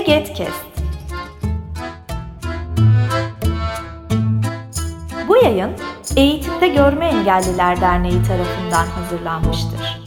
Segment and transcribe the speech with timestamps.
[0.00, 0.66] Egetkest
[5.28, 5.70] Bu yayın
[6.16, 10.00] Eğitimde Görme Engelliler Derneği tarafından hazırlanmıştır.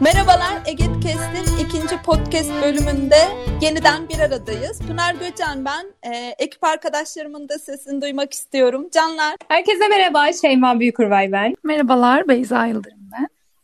[0.00, 3.16] Merhabalar Egetkest'in ikinci podcast bölümünde
[3.60, 4.80] yeniden bir aradayız.
[4.88, 6.12] Pınar Göçen ben.
[6.12, 8.88] Ee, ekip arkadaşlarımın da sesini duymak istiyorum.
[8.92, 9.36] Canlar.
[9.48, 10.32] Herkese merhaba.
[10.32, 11.54] Şeyma Büyükurvay ben.
[11.62, 13.03] Merhabalar Beyza Yıldırım.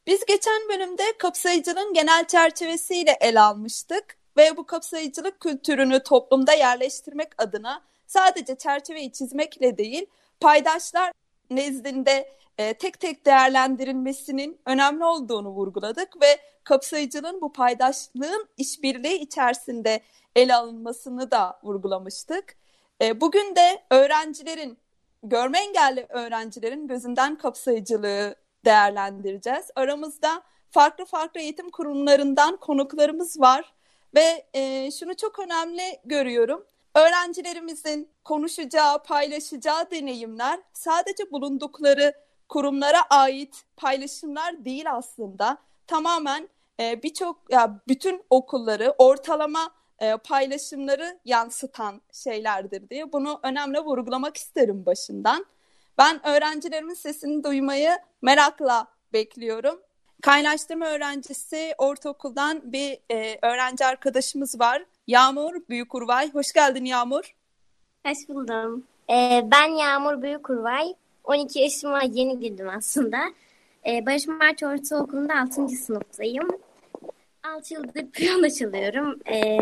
[0.06, 7.82] Biz geçen bölümde kapsayıcılığın genel çerçevesiyle ele almıştık ve bu kapsayıcılık kültürünü toplumda yerleştirmek adına
[8.06, 10.06] sadece çerçeveyi çizmekle değil,
[10.40, 11.12] paydaşlar
[11.50, 20.00] nezdinde e, tek tek değerlendirilmesinin önemli olduğunu vurguladık ve kapsayıcılığın bu paydaşlığın işbirliği içerisinde
[20.36, 22.56] ele alınmasını da vurgulamıştık.
[23.02, 24.78] E, bugün de öğrencilerin,
[25.22, 29.66] görme engelli öğrencilerin gözünden kapsayıcılığı değerlendireceğiz.
[29.76, 33.72] Aramızda farklı farklı eğitim kurumlarından konuklarımız var
[34.14, 36.66] ve e, şunu çok önemli görüyorum.
[36.94, 42.14] Öğrencilerimizin konuşacağı, paylaşacağı deneyimler sadece bulundukları
[42.48, 45.58] kurumlara ait paylaşımlar değil aslında.
[45.86, 46.48] Tamamen
[46.80, 54.86] e, birçok ya bütün okulları ortalama e, paylaşımları yansıtan şeylerdir diye bunu önemli vurgulamak isterim
[54.86, 55.46] başından.
[56.00, 57.90] Ben öğrencilerimin sesini duymayı
[58.22, 59.80] merakla bekliyorum.
[60.22, 64.84] Kaynaştırma öğrencisi ortaokuldan bir e, öğrenci arkadaşımız var.
[65.06, 66.32] Yağmur Büyükurvay.
[66.32, 67.34] Hoş geldin Yağmur.
[68.06, 68.84] Hoş buldum.
[69.10, 70.94] Ee, ben Yağmur Büyükurvay.
[71.24, 73.18] 12 yaşıma yeni girdim aslında.
[73.86, 75.68] Ee, Barış Mert Ortaokulu'nda 6.
[75.68, 76.48] sınıftayım.
[77.42, 79.18] 6 yıldır piyano çalıyorum.
[79.26, 79.58] Ee,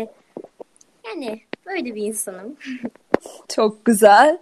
[1.05, 2.57] yani böyle bir insanım.
[3.49, 4.37] Çok güzel.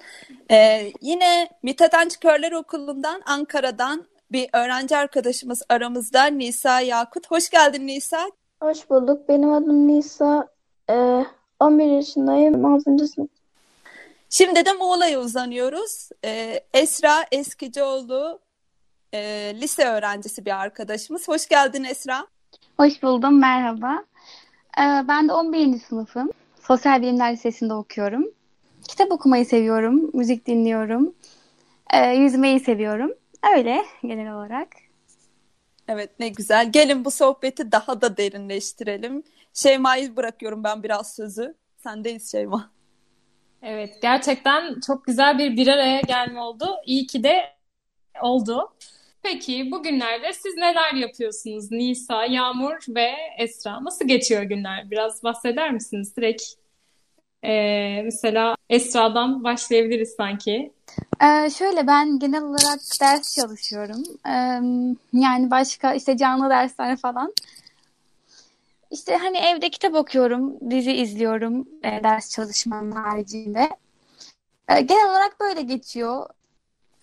[0.51, 7.31] Ee, yine Mithat Körler Okulu'ndan Ankara'dan bir öğrenci arkadaşımız aramızda Nisa Yakut.
[7.31, 8.31] Hoş geldin Nisa.
[8.61, 9.30] Hoş bulduk.
[9.30, 10.47] Benim adım Nisa.
[10.89, 11.25] Ee,
[11.59, 12.65] 11 yaşındayım.
[12.65, 13.07] 6.
[13.07, 13.30] sınıf.
[14.30, 16.09] Şimdi de Muğla'ya uzanıyoruz.
[16.25, 18.39] Ee, Esra Eskicioğlu
[19.13, 19.19] e,
[19.61, 21.27] lise öğrencisi bir arkadaşımız.
[21.27, 22.27] Hoş geldin Esra.
[22.77, 23.39] Hoş buldum.
[23.39, 24.03] Merhaba.
[24.77, 25.80] Ee, ben de 11.
[25.80, 26.31] sınıfım.
[26.67, 28.36] Sosyal Bilimler Lisesi'nde okuyorum.
[28.87, 30.09] Kitap okumayı seviyorum.
[30.14, 31.15] Müzik dinliyorum.
[31.93, 33.14] Ee, yüzmeyi seviyorum.
[33.55, 34.67] Öyle genel olarak.
[35.87, 36.71] Evet ne güzel.
[36.71, 39.23] Gelin bu sohbeti daha da derinleştirelim.
[39.53, 41.55] Şeyma'yı bırakıyorum ben biraz sözü.
[41.77, 42.71] Sendeyiz Şeyma.
[43.61, 46.65] Evet, gerçekten çok güzel bir bir araya gelme oldu.
[46.86, 47.42] İyi ki de
[48.21, 48.73] oldu.
[49.23, 51.71] Peki bugünlerde siz neler yapıyorsunuz?
[51.71, 53.83] Nisa, Yağmur ve Esra.
[53.83, 54.92] Nasıl geçiyor günler?
[54.92, 56.17] Biraz bahseder misiniz?
[56.17, 56.43] Direkt
[57.47, 60.71] e, mesela Esra'dan başlayabiliriz sanki.
[61.23, 64.03] Ee, şöyle ben genel olarak ders çalışıyorum.
[64.27, 64.59] Ee,
[65.13, 67.33] yani başka işte canlı dersler falan.
[68.91, 73.69] İşte hani evde kitap okuyorum, dizi izliyorum e, ders çalışmanın haricinde.
[74.69, 76.25] E, genel olarak böyle geçiyor.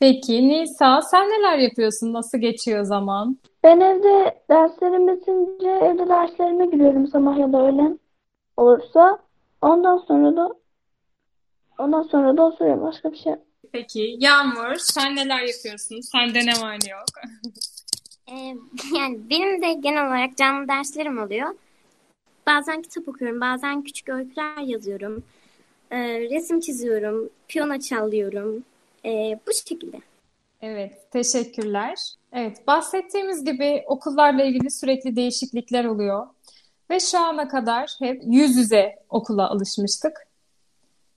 [0.01, 2.13] Peki Nisa sen neler yapıyorsun?
[2.13, 3.39] Nasıl geçiyor zaman?
[3.65, 7.99] Ben evde derslerim bitince evde derslerime giriyorum sabah ya da öğlen
[8.57, 9.19] olursa.
[9.65, 10.55] Ondan sonra da
[11.79, 12.83] ondan sonra da oturuyorum.
[12.83, 13.33] Başka bir şey.
[13.73, 16.01] Peki Yağmur sen neler yapıyorsun?
[16.01, 17.05] Sende ne var ne yok?
[18.29, 18.57] Ee,
[18.97, 21.55] yani benim de genel olarak canlı derslerim oluyor.
[22.47, 25.23] Bazen kitap okuyorum, bazen küçük öyküler yazıyorum.
[25.91, 28.65] Ee, resim çiziyorum, piyano çalıyorum.
[29.05, 29.97] Ee, bu şekilde.
[30.63, 31.99] Evet, teşekkürler.
[32.33, 36.27] Evet, bahsettiğimiz gibi okullarla ilgili sürekli değişiklikler oluyor.
[36.91, 40.27] Ve şu ana kadar hep yüz yüze okula alışmıştık.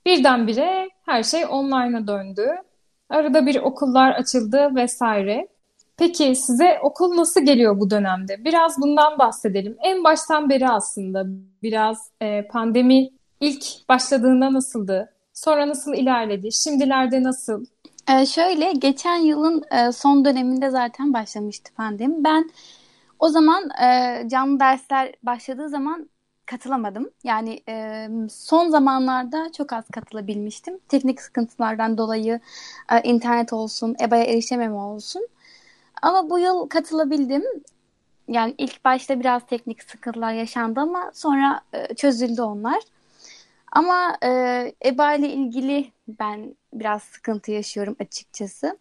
[0.06, 2.48] Birdenbire her şey online'a döndü.
[3.10, 5.48] Arada bir okullar açıldı vesaire.
[5.96, 8.44] Peki size okul nasıl geliyor bu dönemde?
[8.44, 9.76] Biraz bundan bahsedelim.
[9.82, 11.24] En baştan beri aslında
[11.62, 15.12] biraz e, pandemi ilk başladığında nasıldı?
[15.34, 16.52] Sonra nasıl ilerledi?
[16.52, 17.64] Şimdilerde nasıl?
[18.10, 22.24] Ee, şöyle geçen yılın e, son döneminde zaten başlamıştı pandemi.
[22.24, 22.50] Ben
[23.18, 26.08] o zaman e, canlı dersler başladığı zaman
[26.46, 27.10] katılamadım.
[27.24, 30.78] Yani e, son zamanlarda çok az katılabilmiştim.
[30.88, 32.40] Teknik sıkıntılardan dolayı
[32.92, 35.28] e, internet olsun, EBA'ya erişememe olsun.
[36.02, 37.44] Ama bu yıl katılabildim.
[38.28, 42.78] Yani ilk başta biraz teknik sıkıntılar yaşandı ama sonra e, çözüldü onlar.
[43.72, 44.28] Ama e,
[44.84, 48.78] EBA ile ilgili ben biraz sıkıntı yaşıyorum açıkçası.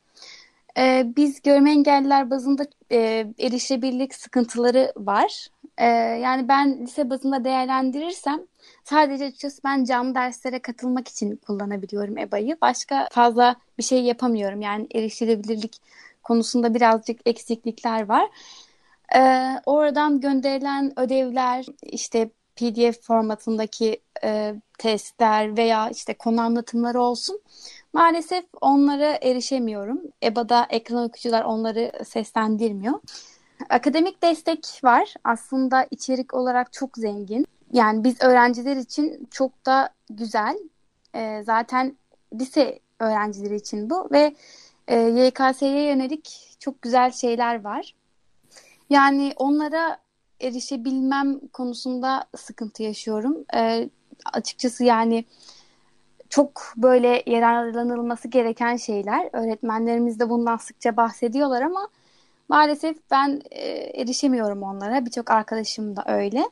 [0.77, 5.47] E, biz görme engelliler bazında e, erişebilirlik sıkıntıları var.
[5.77, 8.39] E, yani ben lise bazında değerlendirirsem
[8.83, 12.57] sadece açıkçası ben canlı derslere katılmak için kullanabiliyorum EBA'yı.
[12.62, 14.62] Başka fazla bir şey yapamıyorum.
[14.62, 15.81] Yani erişilebilirlik
[16.24, 18.29] konusunda birazcık eksiklikler var.
[19.15, 27.41] Ee, oradan gönderilen ödevler, işte PDF formatındaki e, testler veya işte konu anlatımları olsun.
[27.98, 30.02] Maalesef onlara erişemiyorum.
[30.24, 33.00] EBA'da ekran okuyucular onları seslendirmiyor.
[33.70, 35.14] Akademik destek var.
[35.24, 37.46] Aslında içerik olarak çok zengin.
[37.74, 40.58] Yani biz öğrenciler için çok da güzel.
[41.16, 41.98] Ee, zaten
[42.34, 44.36] lise öğrencileri için bu ve
[44.88, 47.96] e, YKS'ye yönelik çok güzel şeyler var.
[48.90, 49.98] Yani onlara
[50.42, 53.38] erişebilmem konusunda sıkıntı yaşıyorum.
[53.56, 53.90] Ee,
[54.34, 55.26] açıkçası yani
[56.29, 59.29] çok böyle yararlanılması gereken şeyler.
[59.33, 61.88] Öğretmenlerimiz de bundan sıkça bahsediyorlar ama
[62.50, 63.69] maalesef ben e,
[64.01, 65.06] erişemiyorum onlara.
[65.06, 66.44] Birçok arkadaşım da öyle.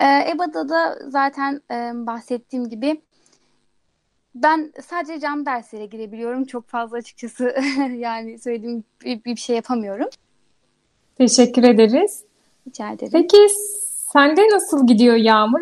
[0.00, 3.00] E, EBA'da da zaten e, bahsettiğim gibi
[4.34, 6.44] ben sadece cam derslere girebiliyorum.
[6.44, 7.54] Çok fazla açıkçası
[7.96, 10.08] yani söylediğim bir, bir şey yapamıyorum.
[11.18, 12.24] Teşekkür ederiz.
[12.68, 13.12] Rica ederim.
[13.12, 13.46] Peki
[14.12, 15.60] sende nasıl gidiyor Yağmur?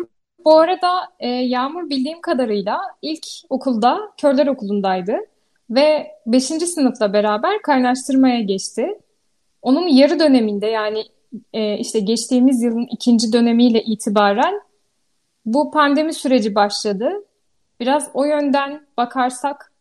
[0.49, 5.17] Bu arada e, Yağmur bildiğim kadarıyla ilk okulda Körler Okulu'ndaydı
[5.69, 6.43] ve 5.
[6.43, 8.99] sınıfla beraber kaynaştırmaya geçti.
[9.61, 11.03] Onun yarı döneminde yani
[11.53, 14.61] e, işte geçtiğimiz yılın ikinci dönemiyle itibaren
[15.45, 17.11] bu pandemi süreci başladı.
[17.79, 19.71] Biraz o yönden bakarsak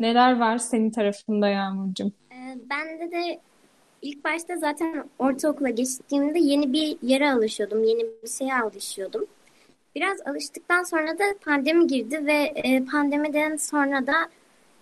[0.00, 2.12] neler var senin tarafında Yağmurcuğum?
[2.32, 3.40] Ee, bende de
[4.02, 7.84] ilk başta zaten ortaokula geçtiğimde yeni bir yere alışıyordum.
[7.84, 9.26] Yeni bir şeye alışıyordum.
[9.94, 14.14] Biraz alıştıktan sonra da pandemi girdi ve e, pandemiden sonra da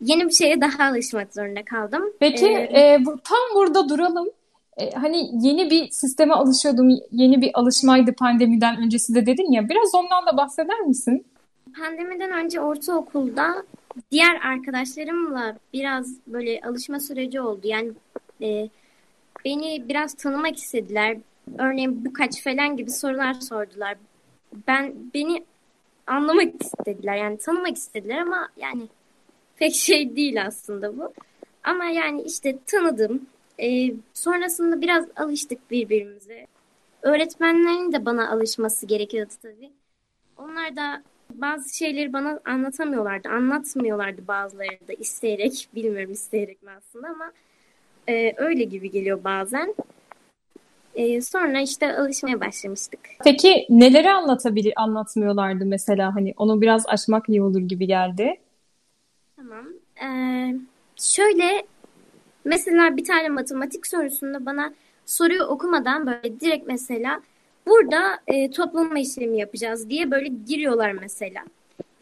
[0.01, 2.03] yeni bir şeye daha alışmak zorunda kaldım.
[2.21, 4.29] Peki Ee, e, bu, tam burada duralım.
[4.77, 9.69] E, hani yeni bir sisteme alışıyordum, yeni bir alışmaydı pandemiden öncesi de dedin ya.
[9.69, 11.27] Biraz ondan da bahseder misin?
[11.79, 13.65] Pandemiden önce ortaokulda
[14.11, 17.61] diğer arkadaşlarımla biraz böyle alışma süreci oldu.
[17.65, 17.91] Yani
[18.43, 18.69] e,
[19.45, 21.17] beni biraz tanımak istediler.
[21.59, 23.97] Örneğin bu kaç falan gibi sorular sordular.
[24.69, 25.45] Ben beni
[26.07, 27.17] anlamak istediler.
[27.17, 28.89] Yani tanımak istediler ama yani
[29.57, 31.13] pek şey değil aslında bu.
[31.65, 33.27] Ama yani işte tanıdım.
[33.59, 36.47] E, sonrasında biraz alıştık birbirimize.
[37.03, 39.71] Öğretmenlerin de bana alışması gerekiyordu tabii.
[40.37, 43.29] Onlar da bazı şeyleri bana anlatamıyorlardı.
[43.29, 45.69] Anlatmıyorlardı bazıları da isteyerek.
[45.75, 47.33] Bilmiyorum isteyerek mi aslında ama
[48.09, 49.75] e, öyle gibi geliyor bazen.
[50.95, 53.01] E, sonra işte alışmaya başlamıştık.
[53.25, 58.41] Peki neleri anlatabilir, anlatmıyorlardı mesela hani onu biraz açmak iyi olur gibi geldi.
[59.37, 59.67] Tamam.
[60.05, 60.55] Ee,
[60.97, 61.63] şöyle
[62.45, 64.75] mesela bir tane matematik sorusunda bana
[65.07, 67.21] soruyu okumadan böyle direkt mesela
[67.67, 71.43] burada e, toplama işlemi yapacağız diye böyle giriyorlar mesela.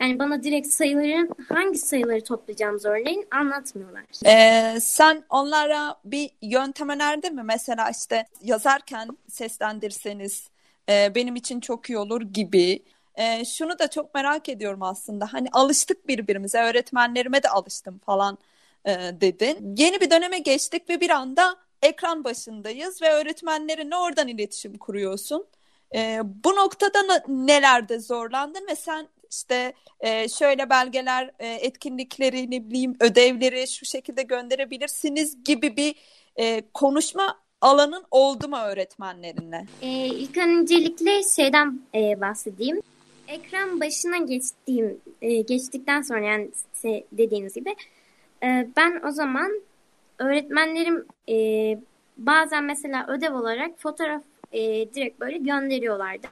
[0.00, 4.05] Yani bana direkt sayıların hangi sayıları toplayacağımız örneğin anlatmıyorlar.
[4.26, 7.43] Ee, sen onlara bir yöntem önerdin mi?
[7.43, 10.49] Mesela işte yazarken seslendirseniz
[10.88, 12.82] e, benim için çok iyi olur gibi.
[13.14, 15.32] E, şunu da çok merak ediyorum aslında.
[15.32, 18.38] Hani alıştık birbirimize, öğretmenlerime de alıştım falan
[18.85, 19.75] e, dedin.
[19.79, 25.46] Yeni bir döneme geçtik ve bir anda ekran başındayız ve öğretmenlerinle oradan iletişim kuruyorsun.
[25.94, 26.99] E, bu noktada
[27.29, 34.22] nelerde zorlandın ve sen işte e, şöyle belgeler, e, etkinlikleri, ne bileyim ödevleri şu şekilde
[34.22, 35.94] gönderebilirsiniz gibi bir
[36.37, 39.67] e, konuşma alanın oldu mu öğretmenlerinle?
[39.82, 42.81] Ee, ilk öncelikle şeyden e, bahsedeyim.
[43.29, 46.51] Ekran başına geçtiğim, e, geçtikten sonra yani
[47.13, 47.77] dediğiniz gibi
[48.43, 49.63] e, ben o zaman
[50.19, 51.34] öğretmenlerim e,
[52.17, 54.22] bazen mesela ödev olarak fotoğraf
[54.53, 54.60] e,
[54.94, 56.27] direkt böyle gönderiyorlardı.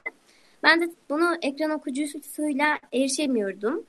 [0.63, 3.85] Ben de bunu ekran okuyucusuyla erişemiyordum.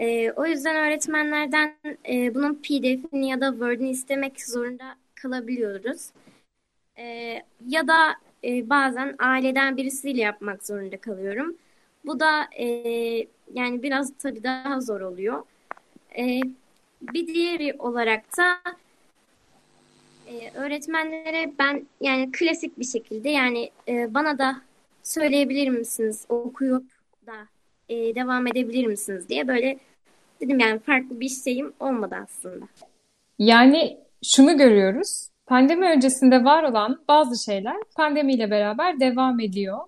[0.00, 1.74] E, o yüzden öğretmenlerden
[2.08, 6.10] e, bunun PDF'ini ya da Word'ini istemek zorunda kalabiliyoruz.
[6.98, 7.34] E,
[7.66, 11.56] ya da e, bazen aileden birisiyle yapmak zorunda kalıyorum.
[12.06, 12.66] Bu da e,
[13.54, 15.42] yani biraz tabii daha zor oluyor.
[16.18, 16.40] E,
[17.02, 18.58] bir diğeri olarak da
[20.26, 24.67] e, öğretmenlere ben yani klasik bir şekilde yani e, bana da
[25.08, 26.84] söyleyebilir misiniz okuyup
[27.26, 27.34] da
[27.88, 29.78] e, devam edebilir misiniz diye böyle
[30.40, 32.64] dedim yani farklı bir şeyim olmadı aslında.
[33.38, 35.28] Yani şunu görüyoruz.
[35.46, 39.78] Pandemi öncesinde var olan bazı şeyler pandemiyle beraber devam ediyor.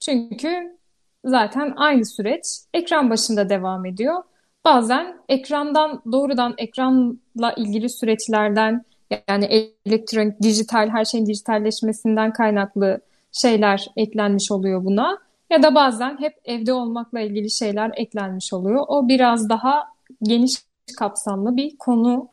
[0.00, 0.76] Çünkü
[1.24, 2.44] zaten aynı süreç
[2.74, 4.22] ekran başında devam ediyor.
[4.64, 8.84] Bazen ekrandan doğrudan ekranla ilgili süreçlerden
[9.28, 13.00] yani elektronik, dijital her şeyin dijitalleşmesinden kaynaklı
[13.32, 15.18] şeyler eklenmiş oluyor buna.
[15.50, 18.84] Ya da bazen hep evde olmakla ilgili şeyler eklenmiş oluyor.
[18.88, 19.88] O biraz daha
[20.22, 20.52] geniş
[20.98, 22.28] kapsamlı bir konu.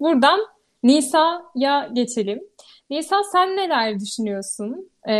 [0.00, 0.40] Buradan
[0.82, 2.40] Nisa'ya geçelim.
[2.90, 4.90] Nisan sen neler düşünüyorsun?
[5.08, 5.14] Ee,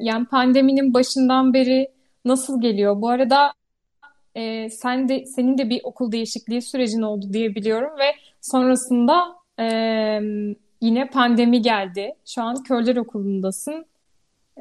[0.00, 1.88] yani pandeminin başından beri
[2.24, 3.02] nasıl geliyor?
[3.02, 3.52] Bu arada
[4.34, 9.66] e, sen de senin de bir okul değişikliği sürecin oldu diye biliyorum ve sonrasında e,
[10.80, 12.14] yine pandemi geldi.
[12.26, 13.86] Şu an Körler Okulu'ndasın.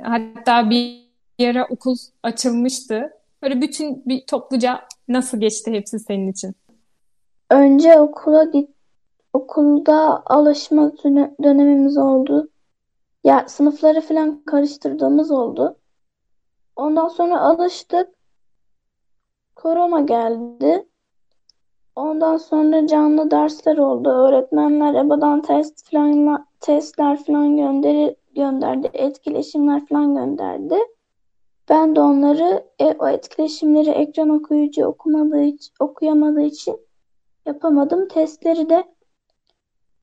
[0.01, 3.13] Hatta bir yere okul açılmıştı.
[3.43, 6.55] Böyle bütün bir topluca nasıl geçti hepsi senin için?
[7.49, 8.69] Önce okula git
[9.33, 10.91] okulda alışma
[11.43, 12.49] dönemimiz oldu.
[13.23, 15.77] Ya sınıfları falan karıştırdığımız oldu.
[16.75, 18.09] Ondan sonra alıştık.
[19.55, 20.88] Korona geldi.
[21.99, 24.09] Ondan sonra canlı dersler oldu.
[24.09, 28.89] Öğretmenler EBA'dan test falan, testler falan gönderi, gönderdi.
[28.93, 30.75] Etkileşimler falan gönderdi.
[31.69, 36.77] Ben de onları e, o etkileşimleri ekran okuyucu okumadığı, okuyamadığı için
[37.45, 38.07] yapamadım.
[38.07, 38.83] Testleri de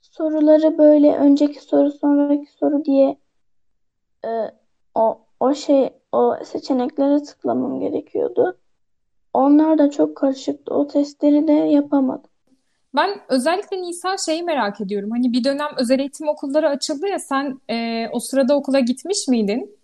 [0.01, 3.19] soruları böyle önceki soru sonraki soru diye
[4.25, 4.29] e,
[4.95, 8.59] o o şey o seçeneklere tıklamam gerekiyordu.
[9.37, 10.75] Onlar da çok karışıktı.
[10.75, 12.31] O testleri de yapamadım.
[12.95, 15.11] Ben özellikle Nisa şeyi merak ediyorum.
[15.11, 19.77] Hani bir dönem özel eğitim okulları açıldı ya sen e, o sırada okula gitmiş miydin?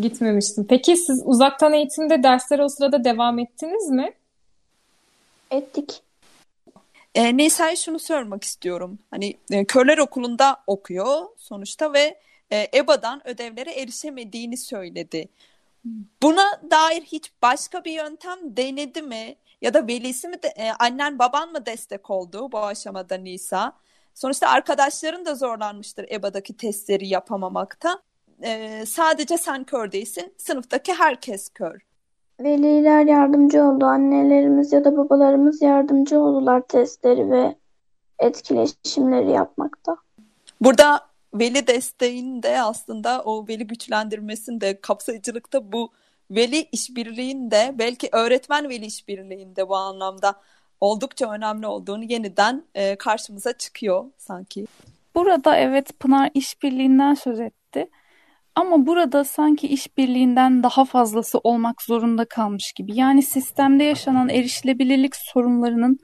[0.00, 0.64] Gitmemiştin.
[0.64, 4.12] Peki siz uzaktan eğitimde derslere o sırada devam ettiniz mi?
[5.50, 6.02] Ettik.
[7.14, 8.98] E, Nisa'ya şunu sormak istiyorum.
[9.10, 12.18] Hani e, Körler Okulu'nda okuyor sonuçta ve
[12.52, 15.28] e, EBA'dan ödevlere erişemediğini söyledi.
[16.22, 19.36] Buna dair hiç başka bir yöntem denedi mi?
[19.60, 23.72] Ya da velisi mi, de, e, annen baban mı destek oldu bu aşamada Nisa?
[24.14, 27.98] Sonuçta arkadaşların da zorlanmıştır EBA'daki testleri yapamamakta.
[28.42, 31.80] E, sadece sen kör değilsin, sınıftaki herkes kör.
[32.40, 33.84] Veliler yardımcı oldu.
[33.84, 37.54] Annelerimiz ya da babalarımız yardımcı oldular testleri ve
[38.18, 39.96] etkileşimleri yapmakta.
[40.60, 45.92] Burada veli desteğinde aslında o veli güçlendirmesinde kapsayıcılıkta bu
[46.30, 50.34] veli işbirliğinde belki öğretmen veli işbirliğinde bu anlamda
[50.80, 54.66] oldukça önemli olduğunu yeniden e, karşımıza çıkıyor sanki.
[55.14, 57.90] Burada evet Pınar işbirliğinden söz etti.
[58.54, 62.96] Ama burada sanki işbirliğinden daha fazlası olmak zorunda kalmış gibi.
[62.96, 65.98] Yani sistemde yaşanan erişilebilirlik sorunlarının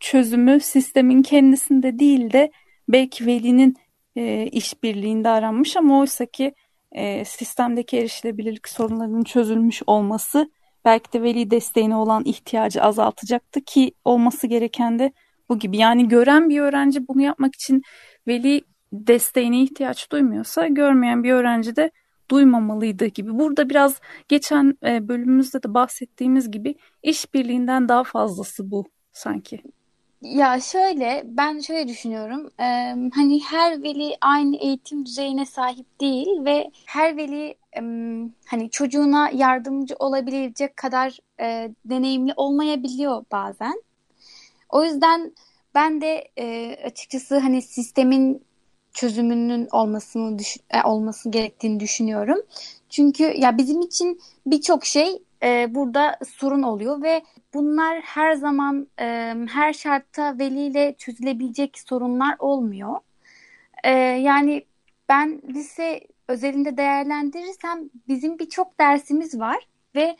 [0.00, 2.50] çözümü sistemin kendisinde değil de
[2.88, 3.76] belki velinin
[4.16, 6.54] e, işbirliğinde aranmış ama oysa ki
[6.92, 10.50] e, sistemdeki erişilebilirlik sorunlarının çözülmüş olması
[10.84, 15.12] belki de veli desteğine olan ihtiyacı azaltacaktı ki olması gereken de
[15.48, 15.76] bu gibi.
[15.76, 17.82] Yani gören bir öğrenci bunu yapmak için
[18.26, 21.90] veli desteğine ihtiyaç duymuyorsa görmeyen bir öğrenci de
[22.30, 23.38] duymamalıydı gibi.
[23.38, 29.62] Burada biraz geçen e, bölümümüzde de bahsettiğimiz gibi işbirliğinden daha fazlası bu sanki.
[30.34, 32.64] Ya şöyle ben şöyle düşünüyorum e,
[33.14, 37.54] hani her veli aynı eğitim düzeyine sahip değil ve her veli
[38.46, 43.82] hani çocuğuna yardımcı olabilecek kadar e, deneyimli olmayabiliyor bazen.
[44.68, 45.32] O yüzden
[45.74, 48.42] ben de e, açıkçası hani sistemin
[48.92, 52.38] çözümünün olmasını düşün, e, olması gerektiğini düşünüyorum.
[52.88, 57.22] Çünkü ya bizim için birçok şey e, burada sorun oluyor ve
[57.54, 62.96] bunlar her zaman e, her şartta veliyle çözülebilecek sorunlar olmuyor.
[63.84, 64.64] E, yani
[65.08, 70.16] ben lise özelinde değerlendirirsem bizim birçok dersimiz var ve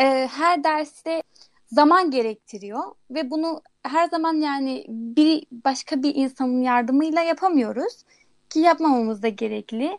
[0.00, 1.22] e, her derste
[1.66, 8.04] zaman gerektiriyor ve bunu her zaman yani bir başka bir insanın yardımıyla yapamıyoruz
[8.50, 9.98] ki yapmamamız da gerekli.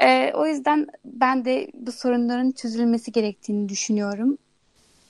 [0.00, 4.38] Ee, o yüzden ben de bu sorunların çözülmesi gerektiğini düşünüyorum.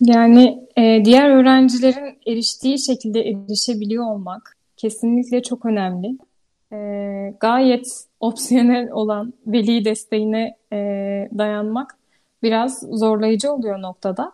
[0.01, 6.19] Yani e, diğer öğrencilerin eriştiği şekilde erişebiliyor olmak kesinlikle çok önemli.
[6.73, 6.79] E,
[7.41, 7.87] gayet
[8.21, 10.79] opsiyonel olan veli desteğine e,
[11.39, 11.99] dayanmak
[12.43, 14.33] biraz zorlayıcı oluyor noktada.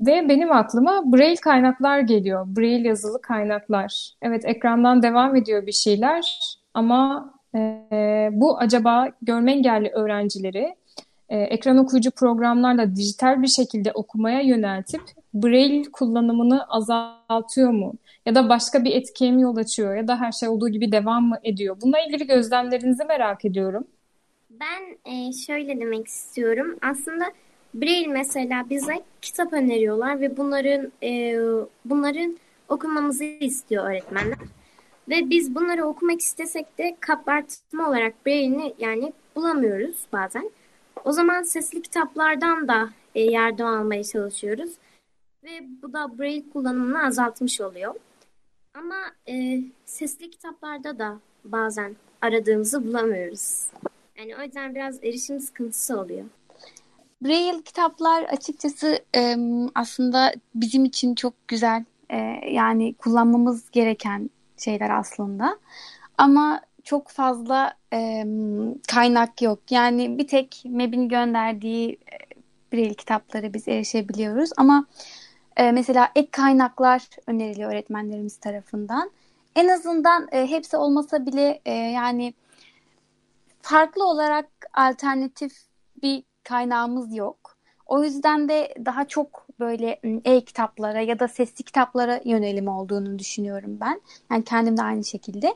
[0.00, 2.46] Ve benim aklıma Braille kaynaklar geliyor.
[2.56, 4.10] Braille yazılı kaynaklar.
[4.22, 6.38] Evet ekrandan devam ediyor bir şeyler
[6.74, 10.76] ama e, bu acaba görme engelli öğrencileri
[11.28, 15.02] e, ekran okuyucu programlarla dijital bir şekilde okumaya yöneltip
[15.34, 17.94] Braille kullanımını azaltıyor mu?
[18.26, 19.94] Ya da başka bir etkiye mi yol açıyor?
[19.94, 21.76] Ya da her şey olduğu gibi devam mı ediyor?
[21.82, 23.84] Bununla ilgili gözlemlerinizi merak ediyorum.
[24.50, 26.76] Ben e, şöyle demek istiyorum.
[26.82, 27.24] Aslında
[27.74, 31.38] Braille mesela bize kitap öneriyorlar ve bunların e,
[31.84, 34.38] bunların okumamızı istiyor öğretmenler.
[35.08, 40.50] Ve biz bunları okumak istesek de kabartma olarak Braille'ini yani bulamıyoruz bazen.
[41.04, 44.70] O zaman sesli kitaplardan da e, yardım almaya çalışıyoruz.
[45.44, 47.94] Ve bu da Braille kullanımını azaltmış oluyor.
[48.74, 48.96] Ama
[49.28, 53.66] e, sesli kitaplarda da bazen aradığımızı bulamıyoruz.
[54.18, 56.24] Yani o yüzden biraz erişim sıkıntısı oluyor.
[57.22, 59.36] Braille kitaplar açıkçası e,
[59.74, 61.84] aslında bizim için çok güzel.
[62.10, 62.16] E,
[62.50, 65.58] yani kullanmamız gereken şeyler aslında.
[66.18, 68.24] Ama çok fazla e,
[68.88, 69.58] kaynak yok.
[69.70, 71.98] Yani bir tek MEB'in gönderdiği
[72.72, 74.50] Braille kitapları biz erişebiliyoruz.
[74.56, 74.86] Ama
[75.56, 79.10] e, mesela ek kaynaklar öneriliyor öğretmenlerimiz tarafından.
[79.56, 82.34] En azından e, hepsi olmasa bile e, yani
[83.62, 85.52] farklı olarak alternatif
[86.02, 87.55] bir kaynağımız yok.
[87.86, 94.00] O yüzden de daha çok böyle e-kitaplara ya da sesli kitaplara yönelim olduğunu düşünüyorum ben.
[94.30, 95.54] Yani kendim de aynı şekilde.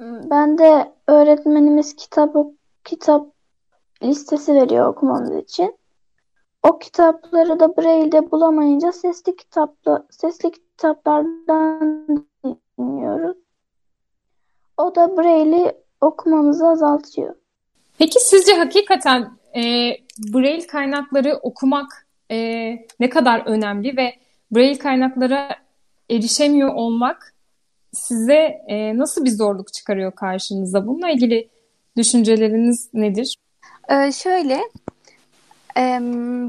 [0.00, 2.36] Ben de öğretmenimiz kitap
[2.84, 3.26] kitap
[4.02, 5.78] listesi veriyor okumamız için.
[6.62, 12.26] O kitapları da Braille'de bulamayınca sesli kitapla sesli kitaplardan
[12.78, 13.36] dinliyoruz.
[14.76, 17.34] O da Braille'i okumamızı azaltıyor.
[17.98, 19.62] Peki sizce hakikaten e,
[20.18, 22.36] Braille kaynakları okumak e,
[23.00, 24.14] ne kadar önemli ve
[24.50, 25.48] Braille kaynaklara
[26.10, 27.34] erişemiyor olmak
[27.92, 30.86] size e, nasıl bir zorluk çıkarıyor karşınıza?
[30.86, 31.48] Bununla ilgili
[31.96, 33.36] düşünceleriniz nedir?
[33.88, 34.60] Ee, şöyle,
[35.76, 36.00] e,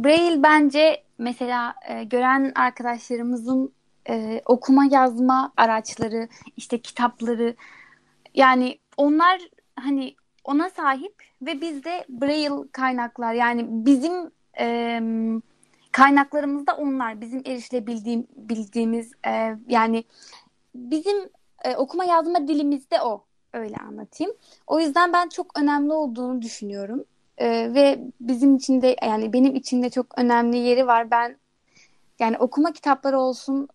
[0.03, 3.73] Braille bence mesela e, gören arkadaşlarımızın
[4.09, 7.55] e, okuma yazma araçları, işte kitapları
[8.33, 9.41] yani onlar
[9.75, 15.01] hani ona sahip ve bizde Braille kaynaklar yani bizim e,
[15.91, 17.21] kaynaklarımız da onlar.
[17.21, 20.03] Bizim erişilebildiğim bildiğimiz e, yani
[20.75, 21.29] bizim
[21.63, 23.25] e, okuma yazma dilimiz de o.
[23.53, 24.33] Öyle anlatayım.
[24.67, 27.03] O yüzden ben çok önemli olduğunu düşünüyorum.
[27.37, 31.11] E, ve bizim için de yani benim için de çok önemli yeri var.
[31.11, 31.37] Ben
[32.19, 33.67] yani okuma kitapları olsun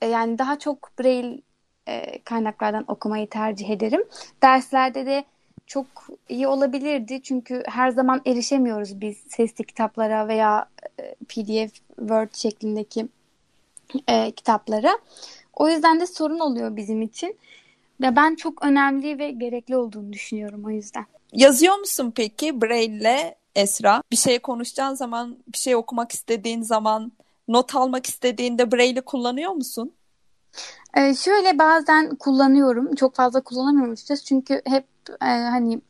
[0.00, 1.40] e, yani daha çok Braille
[1.88, 4.04] e, kaynaklardan okumayı tercih ederim.
[4.42, 5.24] Derslerde de
[5.66, 5.86] çok
[6.28, 10.68] iyi olabilirdi çünkü her zaman erişemiyoruz biz sesli kitaplara veya
[11.00, 13.08] e, PDF, Word şeklindeki
[14.08, 14.98] e, kitaplara.
[15.54, 17.36] O yüzden de sorun oluyor bizim için.
[18.00, 21.06] Ve ben çok önemli ve gerekli olduğunu düşünüyorum o yüzden.
[21.32, 24.02] Yazıyor musun peki Braille'le Esra?
[24.10, 27.12] Bir şey konuşacağın zaman, bir şey okumak istediğin zaman,
[27.48, 29.92] not almak istediğinde Braille'i kullanıyor musun?
[30.96, 32.94] Ee, şöyle bazen kullanıyorum.
[32.94, 34.16] Çok fazla kullanamıyorum işte.
[34.16, 35.80] Çünkü hep e, hani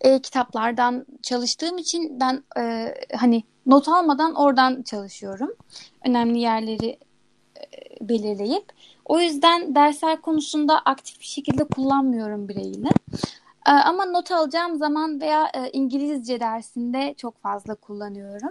[0.00, 5.50] e-kitaplardan çalıştığım için ben e, hani not almadan oradan çalışıyorum.
[6.06, 6.98] Önemli yerleri
[7.56, 8.72] e, belirleyip.
[9.04, 12.90] O yüzden dersler konusunda aktif bir şekilde kullanmıyorum Braille'i.
[13.66, 18.50] E, ama not alacağım zaman veya e, İngilizce dersinde çok fazla kullanıyorum.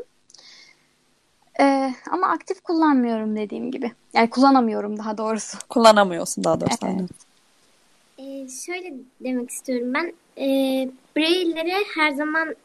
[1.59, 3.91] E, ama aktif kullanmıyorum dediğim gibi.
[4.13, 5.57] Yani kullanamıyorum daha doğrusu.
[5.69, 6.77] Kullanamıyorsun daha doğrusu.
[6.85, 7.09] Evet.
[8.23, 10.13] Ee, şöyle demek istiyorum ben.
[10.37, 10.47] E,
[11.17, 12.55] Braille'lere her zaman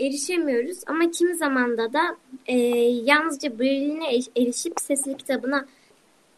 [0.00, 2.56] erişemiyoruz ama kimi zamanda da e,
[3.04, 5.66] yalnızca Braille'ine erişip sesli kitabına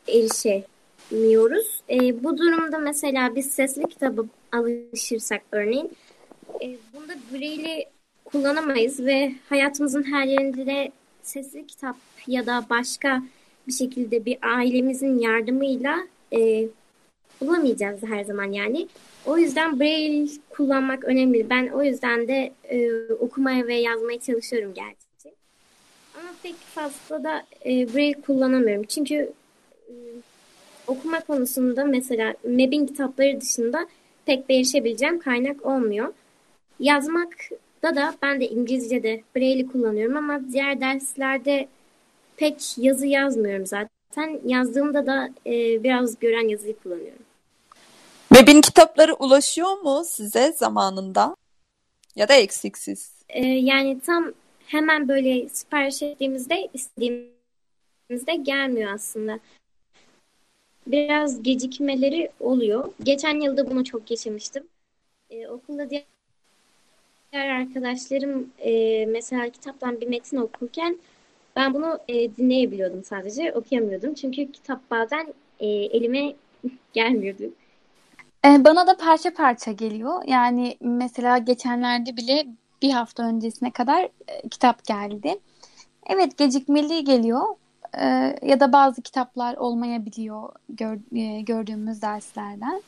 [0.08, 1.80] erişemiyoruz.
[1.90, 5.90] E, bu durumda mesela biz sesli kitabı alışırsak örneğin
[6.62, 7.86] e, bunda Braille'i
[8.24, 11.96] kullanamayız ve hayatımızın her yerinde de sesli kitap
[12.26, 13.22] ya da başka
[13.66, 15.98] bir şekilde bir ailemizin yardımıyla
[16.32, 16.68] e,
[17.40, 18.88] bulamayacağız her zaman yani.
[19.26, 21.50] O yüzden Braille kullanmak önemli.
[21.50, 25.36] Ben o yüzden de e, okumaya ve yazmaya çalışıyorum gerçi.
[26.20, 28.84] Ama pek fazla da e, Braille kullanamıyorum.
[28.84, 29.32] Çünkü
[29.88, 29.94] e,
[30.86, 33.86] okuma konusunda mesela MEB'in kitapları dışında
[34.26, 36.12] pek de kaynak olmuyor.
[36.80, 41.68] Yazmakta da ben de İngilizce'de Braille'i kullanıyorum ama diğer derslerde
[42.36, 44.40] pek yazı yazmıyorum zaten.
[44.46, 47.23] Yazdığımda da e, biraz gören yazıyı kullanıyorum.
[48.34, 51.36] MEB'in kitapları ulaşıyor mu size zamanında?
[52.16, 53.12] Ya da eksiksiz?
[53.28, 54.32] E, yani tam
[54.66, 59.38] hemen böyle sipariş ettiğimizde istediğimizde gelmiyor aslında.
[60.86, 62.92] Biraz gecikmeleri oluyor.
[63.02, 64.64] Geçen yılda bunu çok yaşamıştım.
[65.30, 66.04] E, okulda diğer
[67.32, 70.98] arkadaşlarım e, mesela kitaptan bir metin okurken
[71.56, 74.14] ben bunu e, dinleyebiliyordum sadece, okuyamıyordum.
[74.14, 76.34] Çünkü kitap bazen e, elime
[76.92, 77.50] gelmiyordu.
[78.44, 80.22] E, bana da parça parça geliyor.
[80.26, 82.46] Yani mesela geçenlerde bile
[82.82, 85.38] bir hafta öncesine kadar e, kitap geldi.
[86.06, 87.42] Evet gecikmeli geliyor.
[87.98, 88.06] E,
[88.42, 90.52] ya da bazı kitaplar olmayabiliyor
[91.16, 92.82] e, gördüğümüz derslerden.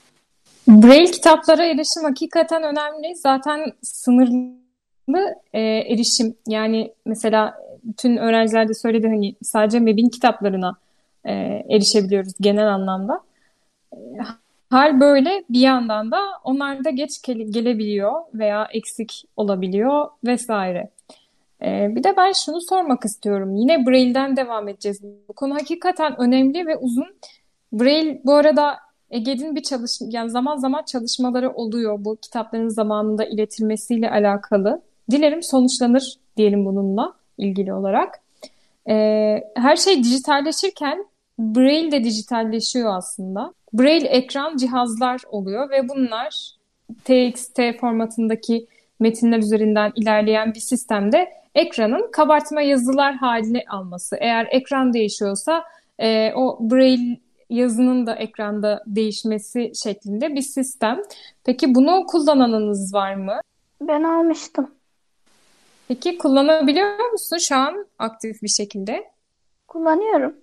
[0.69, 3.17] Braille kitaplara erişim hakikaten önemli.
[3.17, 6.35] Zaten sınırlı e, erişim.
[6.49, 10.77] Yani mesela bütün öğrenciler de söyledi hani sadece MEB'in kitaplarına
[11.25, 11.33] e,
[11.71, 13.21] erişebiliyoruz genel anlamda.
[14.71, 20.91] Hal böyle bir yandan da onlar da geç gelebiliyor veya eksik olabiliyor vesaire.
[21.63, 23.57] Ee, bir de ben şunu sormak istiyorum.
[23.57, 25.03] Yine Braille'den devam edeceğiz.
[25.29, 27.07] Bu konu hakikaten önemli ve uzun.
[27.73, 28.77] Braille bu arada
[29.11, 34.83] Ege'nin bir çalışma, yani zaman zaman çalışmaları oluyor bu kitapların zamanında iletilmesiyle alakalı.
[35.11, 38.15] Dilerim sonuçlanır diyelim bununla ilgili olarak.
[38.89, 41.07] Ee, her şey dijitalleşirken
[41.39, 43.55] Braille de dijitalleşiyor aslında.
[43.79, 46.57] Braille ekran cihazlar oluyor ve bunlar
[47.05, 48.67] TXT formatındaki
[49.01, 54.17] metinler üzerinden ilerleyen bir sistemde ekranın kabartma yazılar haline alması.
[54.21, 55.65] Eğer ekran değişiyorsa
[55.99, 61.03] e, o Braille yazının da ekranda değişmesi şeklinde bir sistem.
[61.45, 63.41] Peki bunu kullananınız var mı?
[63.81, 64.71] Ben almıştım.
[65.89, 69.05] Peki kullanabiliyor musun şu an aktif bir şekilde?
[69.69, 70.35] Kullanıyorum.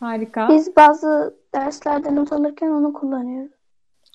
[0.00, 0.48] Harika.
[0.48, 3.52] Biz bazı derslerden not alırken onu kullanıyoruz.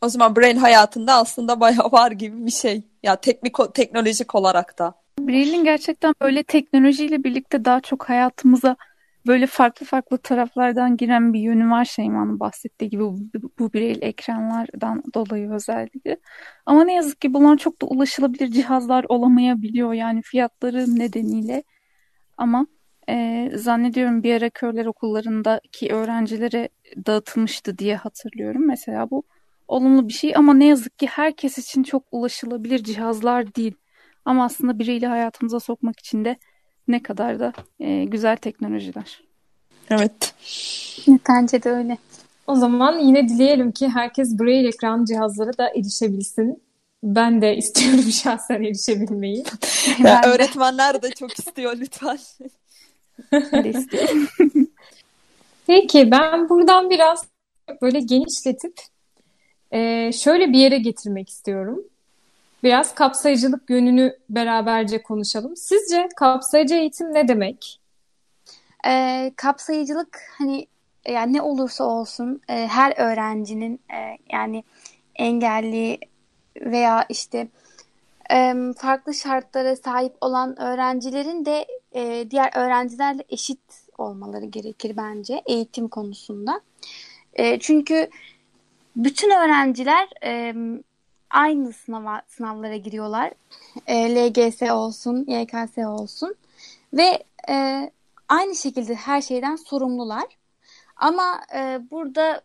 [0.02, 2.84] O zaman Braille hayatında aslında bayağı var gibi bir şey.
[3.04, 4.94] Ya teknik teknolojik olarak da.
[5.20, 8.76] Braille'in gerçekten böyle teknolojiyle birlikte daha çok hayatımıza
[9.28, 13.20] böyle farklı farklı taraflardan giren bir yönü var Şeyma'nın bahsettiği gibi bu,
[13.60, 16.18] bu Braille ekranlardan dolayı özellikle.
[16.66, 21.64] Ama ne yazık ki bunlar çok da ulaşılabilir cihazlar olamayabiliyor yani fiyatları nedeniyle.
[22.38, 22.68] Ama
[23.10, 26.70] e, zannediyorum bir ara körler okullarındaki öğrencilere
[27.06, 28.68] dağıtılmıştı diye hatırlıyorum.
[28.68, 29.24] Mesela bu
[29.68, 33.74] olumlu bir şey ama ne yazık ki herkes için çok ulaşılabilir cihazlar değil.
[34.26, 36.38] Ama aslında biriyle hayatımıza sokmak için de
[36.88, 39.22] ne kadar da e, güzel teknolojiler.
[39.90, 40.34] Evet.
[41.30, 41.98] Bence de öyle.
[42.48, 46.64] O zaman yine dileyelim ki herkes Braille ekran cihazlara da erişebilsin.
[47.04, 49.44] Ben de istiyorum şahsen erişebilmeyi.
[50.26, 52.18] Öğretmenler de çok istiyor lütfen.
[55.68, 57.28] Peki ben buradan biraz
[57.82, 58.82] böyle genişletip
[59.72, 61.84] e, şöyle bir yere getirmek istiyorum.
[62.64, 65.56] Biraz kapsayıcılık yönünü beraberce konuşalım.
[65.56, 67.80] Sizce kapsayıcı eğitim ne demek?
[68.88, 70.68] E, kapsayıcılık hani
[71.08, 74.64] yani ne olursa olsun e, her öğrencinin e, yani
[75.16, 76.00] engelli
[76.62, 77.48] veya işte
[78.34, 85.88] e, farklı şartlara sahip olan öğrencilerin de e, diğer öğrencilerle eşit olmaları gerekir bence eğitim
[85.88, 86.62] konusunda.
[87.34, 88.10] E, çünkü
[88.96, 90.54] bütün öğrenciler e,
[91.30, 93.32] aynı sınava, sınavlara giriyorlar.
[93.88, 96.36] E, LGS olsun, YKS olsun
[96.94, 97.92] ve e,
[98.30, 100.26] aynı şekilde her şeyden sorumlular.
[100.96, 102.42] Ama e, burada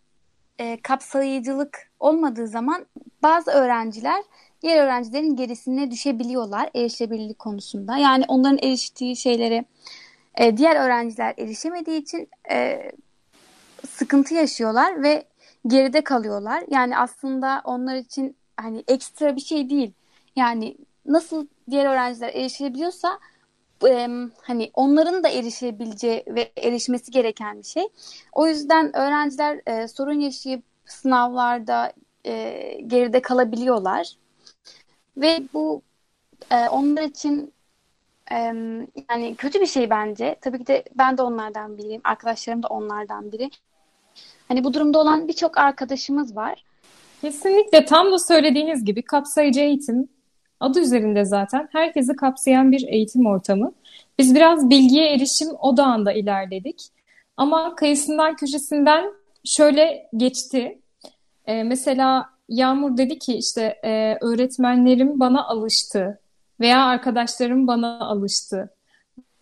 [0.58, 2.86] e, kapsayıcılık olmadığı zaman
[3.22, 4.24] bazı öğrenciler
[4.62, 7.96] diğer öğrencilerin gerisine düşebiliyorlar erişebilirlik konusunda.
[7.96, 9.64] Yani onların eriştiği şeylere
[10.34, 12.90] e, diğer öğrenciler erişemediği için e,
[13.88, 15.24] sıkıntı yaşıyorlar ve
[15.66, 16.64] geride kalıyorlar.
[16.70, 19.92] Yani aslında onlar için hani ekstra bir şey değil.
[20.36, 23.18] Yani nasıl diğer öğrenciler erişebiliyorsa
[23.88, 24.08] e,
[24.42, 27.88] hani onların da erişebileceği ve erişmesi gereken bir şey.
[28.32, 31.92] O yüzden öğrenciler e, sorun yaşayıp sınavlarda
[32.26, 34.16] e, geride kalabiliyorlar.
[35.16, 35.82] Ve bu
[36.50, 37.51] e, onlar için
[39.10, 40.36] yani kötü bir şey bence.
[40.40, 42.00] Tabii ki de ben de onlardan biriyim.
[42.04, 43.50] Arkadaşlarım da onlardan biri.
[44.48, 46.64] Hani bu durumda olan birçok arkadaşımız var.
[47.20, 50.08] Kesinlikle tam da söylediğiniz gibi kapsayıcı eğitim
[50.60, 53.72] adı üzerinde zaten herkesi kapsayan bir eğitim ortamı.
[54.18, 56.88] Biz biraz bilgiye erişim odağında ilerledik.
[57.36, 59.12] Ama kıyısından köşesinden
[59.44, 60.78] şöyle geçti.
[61.46, 66.20] Ee, mesela Yağmur dedi ki işte e, öğretmenlerim bana alıştı
[66.62, 68.70] veya arkadaşlarım bana alıştı.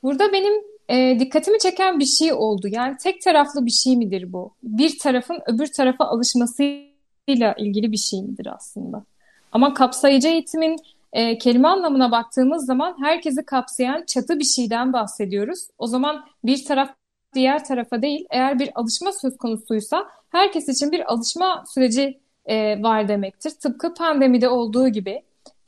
[0.03, 0.53] Burada benim
[0.89, 2.69] e, dikkatimi çeken bir şey oldu.
[2.71, 4.55] Yani tek taraflı bir şey midir bu?
[4.63, 9.05] Bir tarafın öbür tarafa alışmasıyla ilgili bir şey midir aslında?
[9.53, 10.77] Ama kapsayıcı eğitimin
[11.13, 15.69] e, kelime anlamına baktığımız zaman herkesi kapsayan çatı bir şeyden bahsediyoruz.
[15.79, 16.91] O zaman bir taraf
[17.35, 23.09] diğer tarafa değil, eğer bir alışma söz konusuysa herkes için bir alışma süreci e, var
[23.09, 23.51] demektir.
[23.51, 25.23] Tıpkı pandemide olduğu gibi.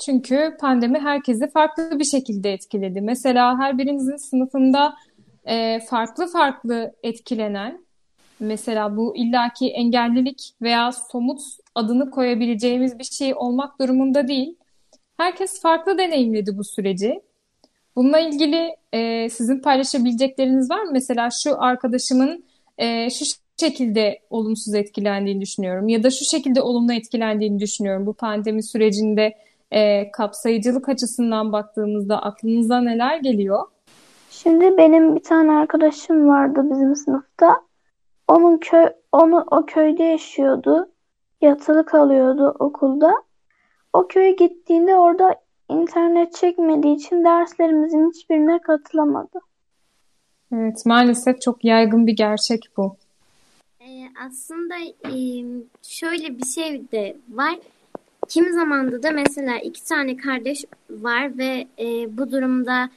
[0.05, 3.01] Çünkü pandemi herkesi farklı bir şekilde etkiledi.
[3.01, 4.95] Mesela her birinizin sınıfında
[5.45, 7.85] e, farklı farklı etkilenen,
[8.41, 11.41] mesela bu illaki engellilik veya somut
[11.75, 14.57] adını koyabileceğimiz bir şey olmak durumunda değil.
[15.17, 17.21] Herkes farklı deneyimledi bu süreci.
[17.97, 20.91] Bununla ilgili e, sizin paylaşabilecekleriniz var mı?
[20.93, 22.45] Mesela şu arkadaşımın
[22.79, 23.25] e, şu
[23.61, 28.07] şekilde olumsuz etkilendiğini düşünüyorum ya da şu şekilde olumlu etkilendiğini düşünüyorum.
[28.07, 29.35] Bu pandemi sürecinde
[29.73, 33.65] e, kapsayıcılık açısından baktığımızda aklınıza neler geliyor?
[34.31, 37.61] Şimdi benim bir tane arkadaşım vardı bizim sınıfta.
[38.29, 40.89] Onun köy onu o köyde yaşıyordu.
[41.41, 43.13] yatılı kalıyordu okulda.
[43.93, 45.35] O köye gittiğinde orada
[45.69, 49.39] internet çekmediği için derslerimizin hiçbirine katılamadı.
[50.53, 52.97] Evet, maalesef çok yaygın bir gerçek bu.
[53.81, 54.75] Ee, aslında
[55.83, 57.59] şöyle bir şey de var.
[58.33, 62.91] Kimi zamanda da mesela iki tane kardeş var ve e, bu durumda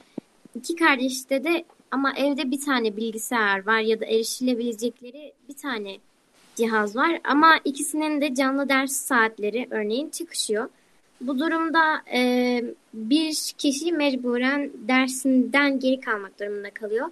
[0.54, 5.96] iki kardeşte de ama evde bir tane bilgisayar var ya da erişilebilecekleri bir tane
[6.54, 10.68] cihaz var ama ikisinin de canlı ders saatleri örneğin çıkışıyor.
[11.20, 17.06] Bu durumda e, bir kişi mecburen dersinden geri kalmak durumunda kalıyor.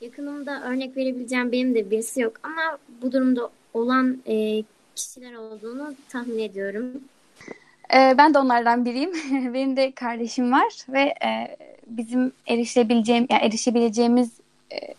[0.00, 6.38] Yakınımda örnek verebileceğim benim de birisi yok ama bu durumda olan e, kişiler olduğunu tahmin
[6.38, 7.02] ediyorum.
[7.94, 9.12] Ee, ben de onlardan biriyim.
[9.54, 14.30] Benim de kardeşim var ve e, bizim erişebileceğim, yani erişebileceğimiz
[14.72, 14.94] e,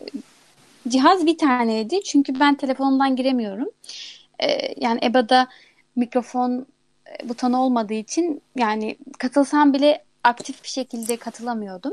[0.88, 2.02] cihaz bir taneydi.
[2.02, 3.68] Çünkü ben telefonumdan giremiyorum.
[4.38, 5.48] E, yani EBA'da
[5.96, 6.66] mikrofon
[7.06, 11.92] e, butonu olmadığı için yani katılsam bile aktif bir şekilde katılamıyordum.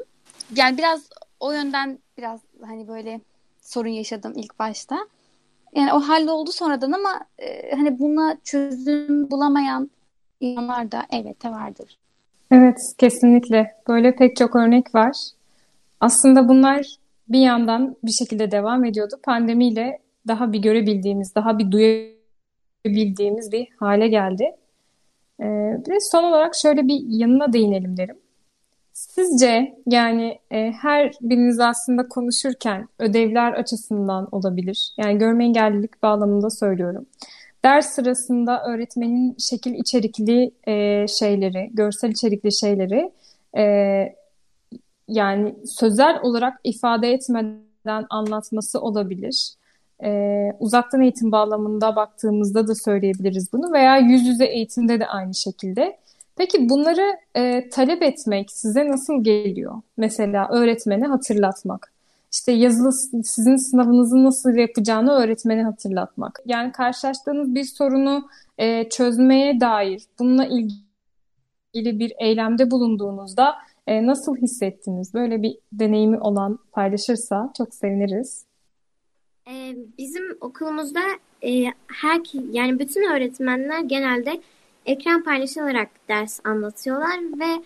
[0.56, 3.22] Yani biraz o yönden biraz hani böyle
[3.62, 5.08] sorun yaşadım ilk başta.
[5.76, 9.90] Yani o halloldu sonradan ama e, hani buna çözüm bulamayan
[10.40, 11.98] insanlar da elbette vardır.
[12.52, 13.76] Evet, kesinlikle.
[13.88, 15.16] Böyle pek çok örnek var.
[16.00, 16.86] Aslında bunlar
[17.30, 19.16] bir yandan bir şekilde devam ediyordu.
[19.24, 24.56] Pandemiyle daha bir görebildiğimiz, daha bir duyabildiğimiz bir hale geldi.
[25.40, 25.46] Ee,
[25.90, 28.18] ve son olarak şöyle bir yanına değinelim derim.
[28.94, 34.94] Sizce yani e, her biriniz aslında konuşurken ödevler açısından olabilir.
[34.98, 37.06] Yani görme engellilik bağlamında söylüyorum.
[37.66, 43.12] Ders sırasında öğretmenin şekil içerikli e, şeyleri, görsel içerikli şeyleri
[43.58, 43.64] e,
[45.08, 49.54] yani sözel olarak ifade etmeden anlatması olabilir.
[50.04, 50.10] E,
[50.60, 55.98] uzaktan eğitim bağlamında baktığımızda da söyleyebiliriz bunu veya yüz yüze eğitimde de aynı şekilde.
[56.36, 59.76] Peki bunları e, talep etmek size nasıl geliyor?
[59.98, 61.97] Mesela öğretmene hatırlatmak.
[62.34, 62.92] İşte yazılı
[63.24, 66.40] sizin sınavınızı nasıl yapacağını öğretmene hatırlatmak.
[66.46, 73.56] Yani karşılaştığınız bir sorunu e, çözmeye dair bununla ilgili bir eylemde bulunduğunuzda
[73.88, 75.14] e, nasıl hissettiniz?
[75.14, 78.46] Böyle bir deneyimi olan paylaşırsa çok seviniriz.
[79.50, 81.00] Ee, bizim okulumuzda
[81.44, 84.42] e, her yani bütün öğretmenler genelde
[84.86, 87.64] ekran paylaşılarak ders anlatıyorlar ve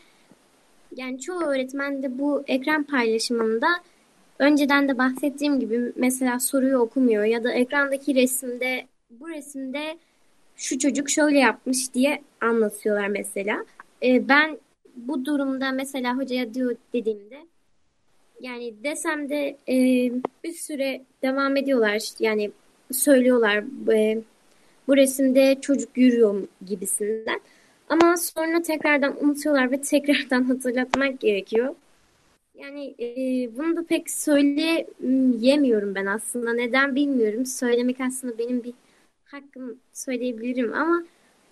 [0.96, 3.68] yani çoğu öğretmen de bu ekran paylaşımında
[4.42, 9.98] önceden de bahsettiğim gibi mesela soruyu okumuyor ya da ekrandaki resimde bu resimde
[10.56, 13.66] şu çocuk şöyle yapmış diye anlatıyorlar mesela.
[14.04, 14.58] Ee, ben
[14.96, 17.38] bu durumda mesela hocaya diyor dediğimde
[18.42, 19.76] yani desem de e,
[20.44, 22.52] bir süre devam ediyorlar yani
[22.92, 24.22] söylüyorlar e,
[24.88, 27.40] bu resimde çocuk yürüyor gibisinden.
[27.90, 31.76] Ama sonra tekrardan unutuyorlar ve tekrardan hatırlatmak gerekiyor.
[32.62, 33.08] Yani e,
[33.58, 36.54] bunu da pek söyleyemiyorum ben aslında.
[36.54, 37.46] Neden bilmiyorum.
[37.46, 38.74] Söylemek aslında benim bir
[39.26, 41.04] hakkım söyleyebilirim ama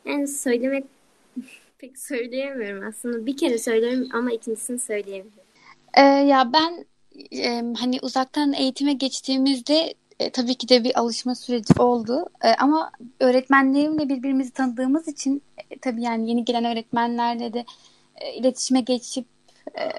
[0.06, 0.86] yani söylemek
[1.78, 3.26] pek söyleyemiyorum aslında.
[3.26, 5.44] Bir kere söylerim ama ikincisini söyleyemiyorum.
[5.94, 6.86] Ee, ya ben
[7.32, 12.26] e, hani uzaktan eğitime geçtiğimizde e, tabii ki de bir alışma süreci oldu.
[12.44, 17.66] E, ama öğretmenlerimle birbirimizi tanıdığımız için e, tabii yani yeni gelen öğretmenlerle de
[18.16, 19.26] e, iletişime geçip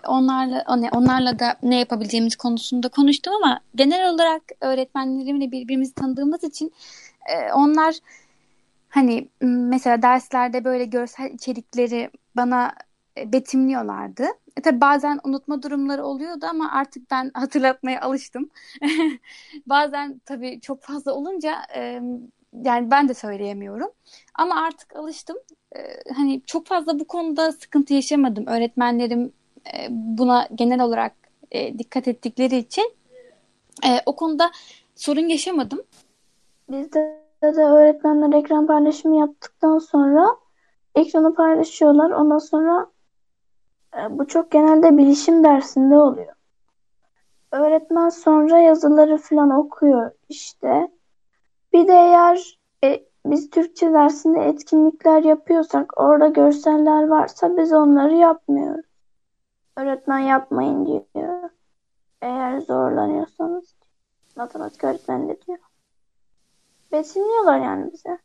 [0.09, 6.73] onlarla hani onlarla da ne yapabileceğimiz konusunda konuştum ama genel olarak öğretmenlerimle birbirimizi tanıdığımız için
[7.29, 7.95] e, onlar
[8.89, 12.73] hani mesela derslerde böyle görsel içerikleri bana
[13.19, 14.27] e, betimliyorlardı.
[14.57, 18.51] E tabi bazen unutma durumları oluyordu ama artık ben hatırlatmaya alıştım.
[19.67, 21.57] bazen tabii çok fazla olunca
[22.65, 23.89] yani ben de söyleyemiyorum.
[24.35, 25.37] Ama artık alıştım.
[26.17, 28.47] Hani çok fazla bu konuda sıkıntı yaşamadım.
[28.47, 29.33] Öğretmenlerim
[29.67, 31.13] e, buna genel olarak
[31.51, 32.93] e, dikkat ettikleri için
[33.87, 34.51] e, o konuda
[34.95, 35.83] sorun yaşamadım.
[36.71, 40.27] Bizde de öğretmenler ekran paylaşımı yaptıktan sonra
[40.95, 42.11] ekranı paylaşıyorlar.
[42.11, 42.87] Ondan sonra
[44.11, 46.35] bu çok genelde bilişim dersinde oluyor.
[47.53, 50.91] Öğretmen sonra yazıları falan okuyor işte.
[51.73, 58.90] Bir de eğer e, biz Türkçe dersinde etkinlikler yapıyorsak orada görseller varsa biz onları yapmıyoruz.
[59.81, 61.51] Öğretmen yapmayın diyor.
[62.23, 63.75] Eğer zorlanıyorsanız
[64.37, 65.59] matematik öğretmeni de diyor.
[66.93, 68.19] Betimliyorlar yani bize.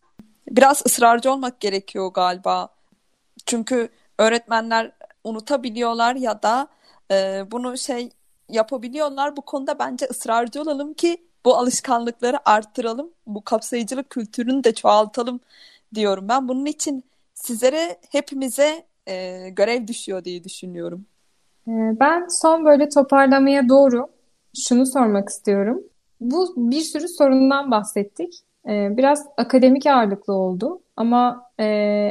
[0.50, 2.70] Biraz ısrarcı olmak gerekiyor galiba.
[3.46, 3.90] Çünkü
[4.20, 4.92] öğretmenler
[5.24, 6.68] unutabiliyorlar ya da
[7.12, 8.10] e, bunu şey
[8.50, 9.38] yapabiliyorlar.
[9.38, 13.10] Bu konuda bence ısrarcı olalım ki bu alışkanlıkları arttıralım.
[13.28, 15.40] Bu kapsayıcılık kültürünü de çoğaltalım
[15.94, 16.48] diyorum ben.
[16.48, 21.06] Bunun için sizlere hepimize e, görev düşüyor diye düşünüyorum.
[21.68, 24.08] Ee, ben son böyle toparlamaya doğru
[24.68, 25.84] şunu sormak istiyorum.
[26.20, 28.34] Bu bir sürü sorundan bahsettik.
[28.68, 31.66] Ee, biraz akademik ağırlıklı oldu ama e,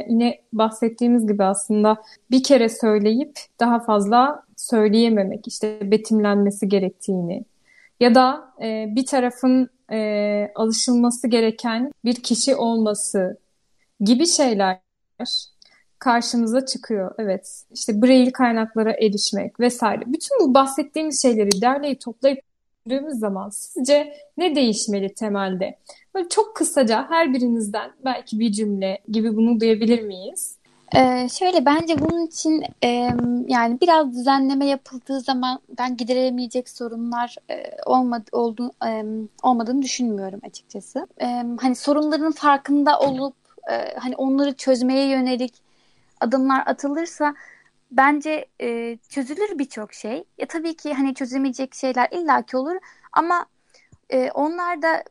[0.09, 1.97] yine bahsettiğimiz gibi aslında
[2.31, 7.45] bir kere söyleyip daha fazla söyleyememek, işte betimlenmesi gerektiğini
[7.99, 13.37] ya da e, bir tarafın e, alışılması gereken bir kişi olması
[13.99, 14.79] gibi şeyler
[15.99, 17.11] karşımıza çıkıyor.
[17.17, 20.03] Evet, işte Braille kaynaklara erişmek vesaire.
[20.05, 22.39] Bütün bu bahsettiğimiz şeyleri derleyip toplayıp
[22.85, 25.77] düşündüğümüz zaman sizce ne değişmeli temelde?
[26.15, 30.57] Böyle çok kısaca her birinizden belki bir cümle gibi bunu duyabilir miyiz?
[30.95, 32.87] Ee, şöyle bence bunun için e,
[33.47, 39.05] yani biraz düzenleme yapıldığı zaman ben giderilemeyecek sorunlar e, olmadı, oldu, e,
[39.43, 41.07] olmadığını düşünmüyorum açıkçası.
[41.21, 41.25] E,
[41.61, 43.35] hani sorunların farkında olup
[43.71, 45.64] e, hani onları çözmeye yönelik
[46.25, 47.35] adımlar atılırsa
[47.91, 50.23] bence e, çözülür birçok şey.
[50.37, 52.75] Ya tabii ki hani çözemeyecek şeyler illaki olur
[53.13, 53.45] ama
[54.09, 55.03] e, onlar da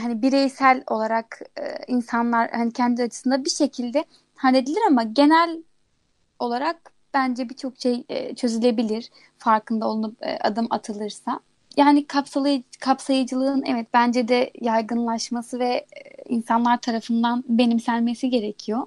[0.00, 4.04] hani bireysel olarak e, insanlar hani kendi açısında bir şekilde
[4.36, 5.62] halledilir ama genel
[6.38, 11.40] olarak bence birçok şey e, çözülebilir farkında olunup e, adım atılırsa.
[11.76, 15.86] Yani kapsayıcı, kapsayıcılığın evet bence de yaygınlaşması ve e,
[16.28, 18.86] insanlar tarafından benimsenmesi gerekiyor.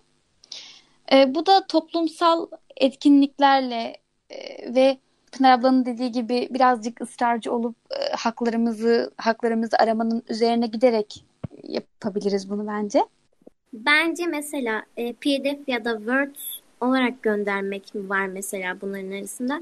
[1.13, 3.97] E, bu da toplumsal etkinliklerle
[4.29, 4.97] e, ve
[5.31, 11.25] Pınar ablanın dediği gibi birazcık ısrarcı olup e, haklarımızı haklarımızı aramanın üzerine giderek
[11.63, 12.99] yapabiliriz bunu bence.
[13.73, 16.35] Bence mesela e, PDF ya da Word
[16.81, 19.61] olarak göndermek var mesela bunların arasında.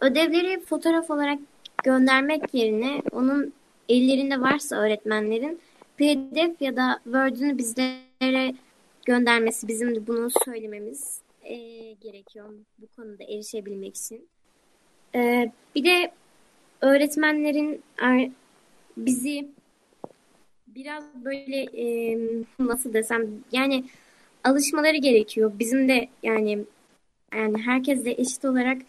[0.00, 1.38] Ödevleri fotoğraf olarak
[1.84, 3.52] göndermek yerine onun
[3.88, 5.60] ellerinde varsa öğretmenlerin
[5.96, 8.54] PDF ya da Word'ünü bizlere
[9.06, 11.56] göndermesi, bizim de bunu söylememiz e,
[11.92, 14.28] gerekiyor bu konuda erişebilmek için.
[15.14, 16.12] E, bir de
[16.80, 18.30] öğretmenlerin er,
[18.96, 19.48] bizi
[20.66, 22.18] biraz böyle e,
[22.58, 23.84] nasıl desem yani
[24.44, 25.52] alışmaları gerekiyor.
[25.58, 26.64] Bizim de yani
[27.34, 28.82] yani herkes de eşit olarak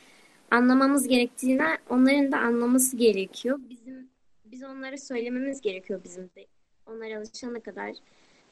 [0.51, 3.59] anlamamız gerektiğine onların da anlaması gerekiyor.
[3.69, 4.09] Bizim
[4.45, 6.45] biz onlara söylememiz gerekiyor bizim de.
[6.85, 7.91] Onlar alışana kadar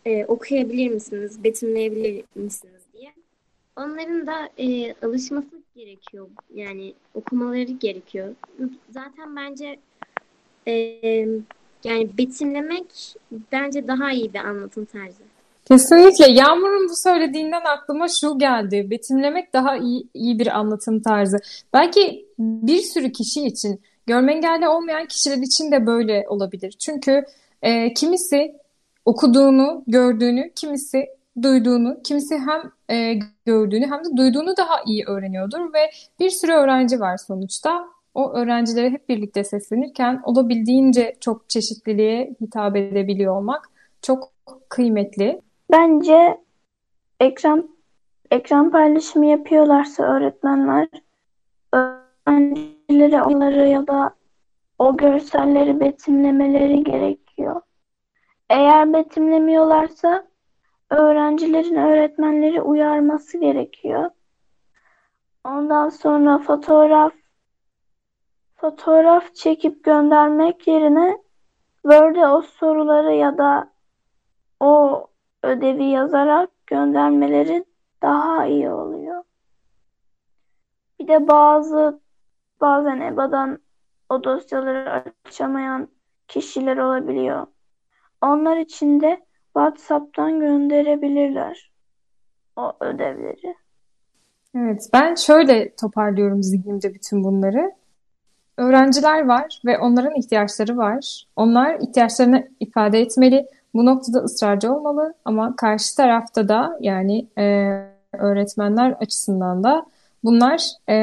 [0.05, 3.13] e, okuyabilir misiniz, betimleyebilir misiniz diye.
[3.75, 6.27] Onların da e, alışması gerekiyor.
[6.55, 8.35] Yani okumaları gerekiyor.
[8.89, 9.79] Zaten bence
[10.67, 10.73] e,
[11.83, 13.15] yani betimlemek
[13.51, 15.23] bence daha iyi bir anlatım tarzı.
[15.65, 16.31] Kesinlikle.
[16.31, 18.87] Yağmur'un bu söylediğinden aklıma şu geldi.
[18.89, 21.37] Betimlemek daha iyi, iyi bir anlatım tarzı.
[21.73, 26.71] Belki bir sürü kişi için, görme engelli olmayan kişiler için de böyle olabilir.
[26.71, 27.25] Çünkü
[27.61, 28.55] e, kimisi
[29.05, 31.05] okuduğunu, gördüğünü, kimisi
[31.41, 36.99] duyduğunu, kimisi hem e, gördüğünü hem de duyduğunu daha iyi öğreniyordur ve bir sürü öğrenci
[36.99, 37.87] var sonuçta.
[38.13, 43.69] O öğrencilere hep birlikte seslenirken olabildiğince çok çeşitliliğe hitap edebiliyor olmak
[44.01, 44.31] çok
[44.69, 45.41] kıymetli.
[45.71, 46.37] Bence
[47.19, 47.69] ekran
[48.31, 50.87] ekran paylaşımı yapıyorlarsa öğretmenler
[51.73, 54.15] öğrencilere onları ya da
[54.79, 57.61] o görselleri betimlemeleri gerekiyor.
[58.51, 60.27] Eğer betimlemiyorlarsa
[60.89, 64.09] öğrencilerin öğretmenleri uyarması gerekiyor.
[65.43, 67.13] Ondan sonra fotoğraf
[68.55, 71.17] fotoğraf çekip göndermek yerine
[71.81, 73.71] Word'e o soruları ya da
[74.59, 75.07] o
[75.43, 77.65] ödevi yazarak göndermeleri
[78.01, 79.23] daha iyi oluyor.
[80.99, 82.01] Bir de bazı
[82.61, 83.59] bazen EBA'dan
[84.09, 85.87] o dosyaları açamayan
[86.27, 87.47] kişiler olabiliyor.
[88.21, 89.19] Onlar için de
[89.53, 91.71] WhatsApp'tan gönderebilirler
[92.55, 93.55] o ödevleri.
[94.55, 97.71] Evet, ben şöyle toparlıyorum zihnimde bütün bunları.
[98.57, 101.27] Öğrenciler var ve onların ihtiyaçları var.
[101.35, 103.47] Onlar ihtiyaçlarını ifade etmeli.
[103.73, 107.43] Bu noktada ısrarcı olmalı ama karşı tarafta da yani e,
[108.13, 109.85] öğretmenler açısından da
[110.23, 110.95] bunlar e,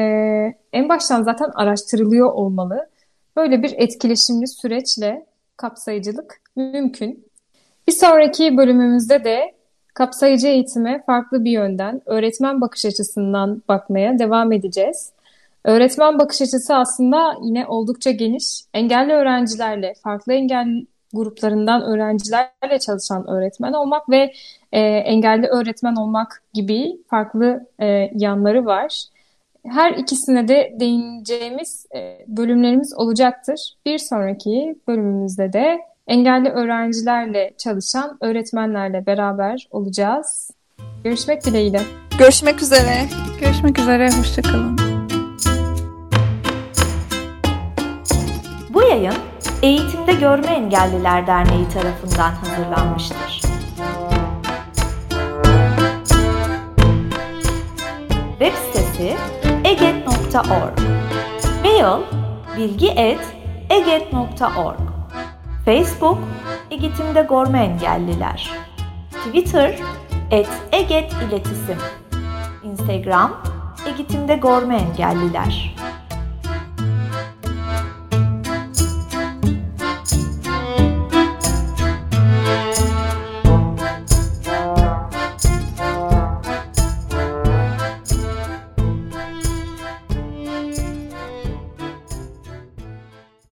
[0.73, 2.89] en baştan zaten araştırılıyor olmalı.
[3.35, 5.25] Böyle bir etkileşimli süreçle
[5.57, 7.25] kapsayıcılık mümkün.
[7.87, 9.53] Bir sonraki bölümümüzde de
[9.93, 15.11] kapsayıcı eğitime farklı bir yönden, öğretmen bakış açısından bakmaya devam edeceğiz.
[15.65, 18.61] Öğretmen bakış açısı aslında yine oldukça geniş.
[18.73, 24.33] Engelli öğrencilerle, farklı engel gruplarından öğrencilerle çalışan öğretmen olmak ve
[24.71, 29.03] e, engelli öğretmen olmak gibi farklı e, yanları var.
[29.65, 33.75] Her ikisine de değineceğimiz e, bölümlerimiz olacaktır.
[33.85, 35.79] Bir sonraki bölümümüzde de
[36.09, 40.51] engelli öğrencilerle çalışan öğretmenlerle beraber olacağız.
[41.03, 41.81] Görüşmek dileğiyle.
[42.19, 43.05] Görüşmek üzere.
[43.41, 44.77] Görüşmek üzere, hoşçakalın.
[48.69, 49.13] Bu yayın
[49.61, 53.41] Eğitimde Görme Engelliler Derneği tarafından hazırlanmıştır.
[58.39, 59.15] Web sitesi
[59.65, 60.79] eget.org
[61.63, 62.01] Mail
[62.57, 64.88] bilgi.eget.org
[65.69, 66.17] Facebook
[66.71, 68.51] Eğitimde Görme Engelliler.
[69.11, 69.79] Twitter
[70.31, 71.77] et Eget İletisim.
[72.63, 73.43] Instagram
[73.85, 75.75] Eğitimde Görme Engelliler